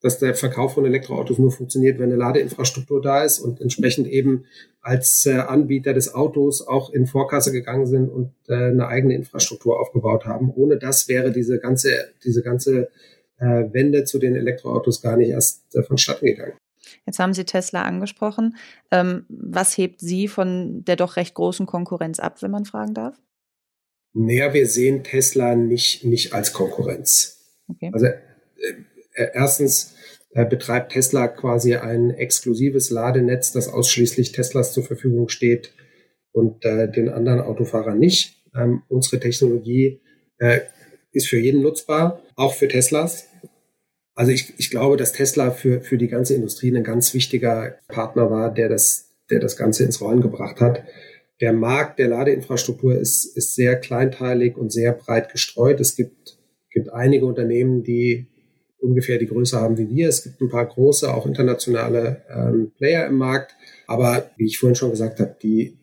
dass 0.00 0.18
der 0.18 0.34
Verkauf 0.34 0.74
von 0.74 0.84
Elektroautos 0.84 1.38
nur 1.38 1.50
funktioniert, 1.50 1.98
wenn 1.98 2.06
eine 2.06 2.16
Ladeinfrastruktur 2.16 3.02
da 3.02 3.24
ist 3.24 3.38
und 3.40 3.60
entsprechend 3.60 4.06
eben 4.06 4.44
als 4.80 5.26
äh, 5.26 5.32
Anbieter 5.32 5.92
des 5.92 6.14
Autos 6.14 6.66
auch 6.66 6.90
in 6.92 7.06
Vorkasse 7.06 7.52
gegangen 7.52 7.86
sind 7.86 8.08
und 8.08 8.32
äh, 8.48 8.54
eine 8.54 8.86
eigene 8.86 9.14
Infrastruktur 9.14 9.80
aufgebaut 9.80 10.24
haben. 10.24 10.52
Ohne 10.54 10.78
das 10.78 11.08
wäre 11.08 11.32
diese 11.32 11.58
ganze, 11.58 11.90
diese 12.24 12.42
ganze 12.42 12.88
äh, 13.38 13.64
Wende 13.72 14.04
zu 14.04 14.18
den 14.18 14.36
Elektroautos 14.36 15.02
gar 15.02 15.16
nicht 15.16 15.30
erst 15.30 15.74
äh, 15.74 15.82
vonstatten 15.82 16.26
gegangen. 16.26 16.54
Jetzt 17.06 17.18
haben 17.18 17.34
Sie 17.34 17.44
Tesla 17.44 17.82
angesprochen. 17.82 18.56
Ähm, 18.90 19.24
was 19.28 19.76
hebt 19.76 20.00
Sie 20.00 20.28
von 20.28 20.84
der 20.84 20.96
doch 20.96 21.16
recht 21.16 21.34
großen 21.34 21.66
Konkurrenz 21.66 22.18
ab, 22.20 22.40
wenn 22.42 22.50
man 22.50 22.64
fragen 22.64 22.94
darf? 22.94 23.16
Naja, 24.14 24.52
wir 24.54 24.66
sehen 24.66 25.04
Tesla 25.04 25.54
nicht, 25.54 26.04
nicht 26.04 26.32
als 26.32 26.52
Konkurrenz. 26.52 27.56
Okay. 27.68 27.90
Also 27.92 28.06
äh, 28.06 28.18
erstens 29.34 29.94
äh, 30.30 30.44
betreibt 30.44 30.92
Tesla 30.92 31.28
quasi 31.28 31.74
ein 31.74 32.10
exklusives 32.10 32.90
Ladenetz, 32.90 33.52
das 33.52 33.68
ausschließlich 33.68 34.32
Teslas 34.32 34.72
zur 34.72 34.84
Verfügung 34.84 35.28
steht 35.28 35.72
und 36.32 36.64
äh, 36.64 36.90
den 36.90 37.08
anderen 37.08 37.40
Autofahrern 37.40 37.98
nicht. 37.98 38.36
Ähm, 38.54 38.82
unsere 38.88 39.20
Technologie 39.20 40.00
äh, 40.38 40.60
ist 41.12 41.28
für 41.28 41.38
jeden 41.38 41.62
nutzbar, 41.62 42.22
auch 42.36 42.54
für 42.54 42.68
Teslas. 42.68 43.26
Also 44.14 44.32
ich, 44.32 44.54
ich 44.58 44.70
glaube, 44.70 44.96
dass 44.96 45.12
Tesla 45.12 45.50
für, 45.50 45.80
für 45.80 45.96
die 45.96 46.08
ganze 46.08 46.34
Industrie 46.34 46.76
ein 46.76 46.84
ganz 46.84 47.14
wichtiger 47.14 47.78
Partner 47.88 48.30
war, 48.30 48.52
der 48.52 48.68
das, 48.68 49.14
der 49.30 49.40
das 49.40 49.56
Ganze 49.56 49.84
ins 49.84 50.00
Rollen 50.00 50.20
gebracht 50.20 50.60
hat. 50.60 50.84
Der 51.40 51.52
Markt 51.52 51.98
der 52.00 52.08
Ladeinfrastruktur 52.08 52.98
ist, 52.98 53.24
ist 53.36 53.54
sehr 53.54 53.76
kleinteilig 53.76 54.56
und 54.56 54.72
sehr 54.72 54.92
breit 54.92 55.30
gestreut. 55.30 55.80
Es 55.80 55.94
gibt, 55.94 56.36
gibt 56.70 56.92
einige 56.92 57.26
Unternehmen, 57.26 57.84
die 57.84 58.26
ungefähr 58.80 59.18
die 59.18 59.26
Größe 59.26 59.60
haben 59.60 59.78
wie 59.78 59.88
wir. 59.88 60.08
Es 60.08 60.22
gibt 60.22 60.40
ein 60.40 60.48
paar 60.48 60.66
große, 60.66 61.12
auch 61.12 61.26
internationale 61.26 62.22
ähm, 62.30 62.72
Player 62.76 63.06
im 63.06 63.16
Markt. 63.16 63.54
Aber 63.86 64.30
wie 64.36 64.46
ich 64.46 64.58
vorhin 64.58 64.76
schon 64.76 64.90
gesagt 64.90 65.20
habe, 65.20 65.36
die, 65.42 65.78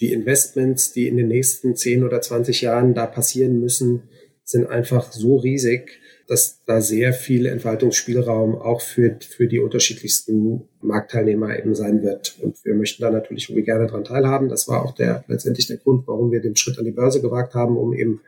die 0.00 0.12
Investments, 0.12 0.92
die 0.92 1.08
in 1.08 1.16
den 1.16 1.28
nächsten 1.28 1.76
10 1.76 2.04
oder 2.04 2.20
20 2.20 2.60
Jahren 2.62 2.94
da 2.94 3.06
passieren 3.06 3.60
müssen, 3.60 4.02
sind 4.44 4.66
einfach 4.66 5.12
so 5.12 5.36
riesig, 5.36 6.00
dass 6.26 6.62
da 6.64 6.80
sehr 6.80 7.12
viel 7.12 7.46
Entfaltungsspielraum 7.46 8.54
auch 8.54 8.80
für, 8.82 9.18
für 9.20 9.48
die 9.48 9.58
unterschiedlichsten 9.58 10.62
Marktteilnehmer 10.80 11.58
eben 11.58 11.74
sein 11.74 12.02
wird. 12.02 12.36
Und 12.40 12.64
wir 12.64 12.74
möchten 12.74 13.02
da 13.02 13.10
natürlich 13.10 13.48
gerne 13.48 13.88
dran 13.88 14.04
teilhaben. 14.04 14.48
Das 14.48 14.68
war 14.68 14.84
auch 14.84 14.94
der, 14.94 15.24
letztendlich 15.26 15.66
der 15.66 15.78
Grund, 15.78 16.06
warum 16.06 16.30
wir 16.30 16.40
den 16.40 16.54
Schritt 16.54 16.78
an 16.78 16.84
die 16.84 16.92
Börse 16.92 17.20
gewagt 17.20 17.54
haben, 17.54 17.76
um 17.76 17.92
eben 17.92 18.20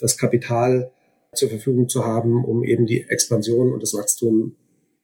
das 0.00 0.16
Kapital 0.16 0.90
zur 1.34 1.48
Verfügung 1.48 1.88
zu 1.88 2.04
haben, 2.04 2.44
um 2.44 2.64
eben 2.64 2.86
die 2.86 3.02
Expansion 3.08 3.72
und 3.72 3.82
das 3.82 3.94
Wachstum, 3.94 4.56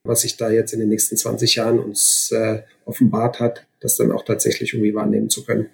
was 0.03 0.21
sich 0.21 0.37
da 0.37 0.49
jetzt 0.49 0.73
in 0.73 0.79
den 0.79 0.89
nächsten 0.89 1.17
20 1.17 1.55
Jahren 1.55 1.79
uns 1.79 2.31
äh, 2.31 2.61
offenbart 2.85 3.39
hat, 3.39 3.67
das 3.79 3.95
dann 3.95 4.11
auch 4.11 4.25
tatsächlich 4.25 4.73
irgendwie 4.73 4.95
wahrnehmen 4.95 5.29
zu 5.29 5.45
können. 5.45 5.69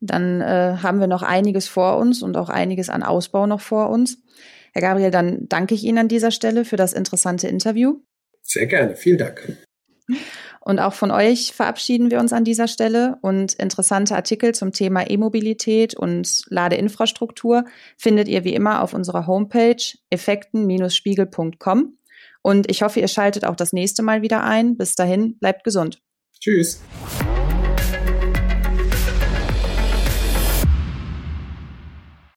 Dann 0.00 0.40
äh, 0.40 0.78
haben 0.82 0.98
wir 0.98 1.06
noch 1.06 1.22
einiges 1.22 1.68
vor 1.68 1.98
uns 1.98 2.22
und 2.22 2.36
auch 2.36 2.48
einiges 2.48 2.88
an 2.88 3.02
Ausbau 3.02 3.46
noch 3.46 3.60
vor 3.60 3.88
uns. 3.88 4.18
Herr 4.72 4.82
Gabriel, 4.82 5.10
dann 5.10 5.48
danke 5.48 5.74
ich 5.74 5.84
Ihnen 5.84 5.98
an 5.98 6.08
dieser 6.08 6.30
Stelle 6.30 6.64
für 6.64 6.76
das 6.76 6.92
interessante 6.92 7.46
Interview. 7.46 8.00
Sehr 8.42 8.66
gerne, 8.66 8.96
vielen 8.96 9.18
Dank. 9.18 9.58
Und 10.64 10.78
auch 10.78 10.92
von 10.92 11.10
euch 11.10 11.52
verabschieden 11.52 12.10
wir 12.10 12.20
uns 12.20 12.32
an 12.32 12.44
dieser 12.44 12.68
Stelle. 12.68 13.18
Und 13.20 13.54
interessante 13.54 14.14
Artikel 14.14 14.54
zum 14.54 14.72
Thema 14.72 15.08
E-Mobilität 15.10 15.94
und 15.94 16.44
Ladeinfrastruktur 16.48 17.64
findet 17.96 18.28
ihr 18.28 18.44
wie 18.44 18.54
immer 18.54 18.82
auf 18.82 18.94
unserer 18.94 19.26
Homepage 19.26 19.82
effekten-spiegel.com. 20.10 21.98
Und 22.42 22.70
ich 22.70 22.82
hoffe, 22.82 23.00
ihr 23.00 23.08
schaltet 23.08 23.44
auch 23.44 23.56
das 23.56 23.72
nächste 23.72 24.02
Mal 24.02 24.22
wieder 24.22 24.44
ein. 24.44 24.76
Bis 24.76 24.94
dahin, 24.94 25.38
bleibt 25.38 25.64
gesund. 25.64 26.00
Tschüss. 26.40 26.80